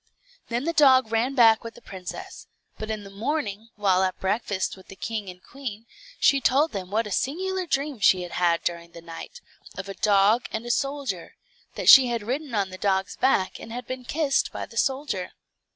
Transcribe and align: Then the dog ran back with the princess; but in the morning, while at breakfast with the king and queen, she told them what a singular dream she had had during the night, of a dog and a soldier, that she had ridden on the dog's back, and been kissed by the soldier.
Then 0.47 0.63
the 0.63 0.73
dog 0.73 1.11
ran 1.11 1.35
back 1.35 1.63
with 1.63 1.75
the 1.75 1.79
princess; 1.83 2.47
but 2.79 2.89
in 2.89 3.03
the 3.03 3.11
morning, 3.11 3.69
while 3.75 4.01
at 4.01 4.19
breakfast 4.19 4.75
with 4.75 4.87
the 4.87 4.95
king 4.95 5.29
and 5.29 5.43
queen, 5.43 5.85
she 6.19 6.41
told 6.41 6.71
them 6.71 6.89
what 6.89 7.05
a 7.05 7.11
singular 7.11 7.67
dream 7.67 7.99
she 7.99 8.23
had 8.23 8.31
had 8.31 8.63
during 8.63 8.93
the 8.93 9.01
night, 9.03 9.41
of 9.77 9.87
a 9.87 9.93
dog 9.93 10.47
and 10.51 10.65
a 10.65 10.71
soldier, 10.71 11.35
that 11.75 11.87
she 11.87 12.07
had 12.07 12.23
ridden 12.23 12.55
on 12.55 12.71
the 12.71 12.79
dog's 12.79 13.15
back, 13.15 13.59
and 13.59 13.69
been 13.85 14.03
kissed 14.03 14.51
by 14.51 14.65
the 14.65 14.75
soldier. 14.75 15.33